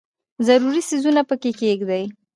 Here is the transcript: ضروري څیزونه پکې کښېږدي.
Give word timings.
ضروري 0.47 0.81
څیزونه 0.89 1.21
پکې 1.29 1.51
کښېږدي. 1.57 2.03